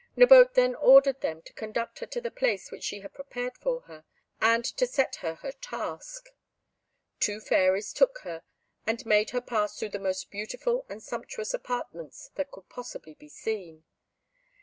Nabote 0.17 0.55
then 0.55 0.73
ordered 0.73 1.21
them 1.21 1.43
to 1.43 1.53
conduct 1.53 1.99
her 1.99 2.07
to 2.07 2.19
the 2.19 2.31
place 2.31 2.71
which 2.71 2.83
she 2.83 3.01
had 3.01 3.13
prepared 3.13 3.55
for 3.55 3.81
her, 3.81 4.03
and 4.41 4.65
to 4.65 4.87
set 4.87 5.17
her 5.17 5.35
her 5.35 5.51
task. 5.51 6.29
Two 7.19 7.39
fairies 7.39 7.93
took 7.93 8.17
her 8.23 8.41
and 8.87 9.05
made 9.05 9.29
her 9.29 9.41
pass 9.41 9.77
through 9.77 9.89
the 9.89 9.99
most 9.99 10.31
beautiful 10.31 10.87
and 10.89 11.03
sumptuous 11.03 11.53
apartments 11.53 12.31
that 12.33 12.49
could 12.49 12.67
possibly 12.67 13.13
be 13.13 13.29
seen. 13.29 13.83